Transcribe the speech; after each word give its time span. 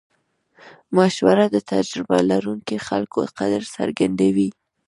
مشوره 0.97 1.45
د 1.51 1.57
تجربه 1.71 2.17
لرونکو 2.31 2.75
خلکو 2.87 3.19
قدر 3.37 3.61
څرګندوي. 3.75 4.49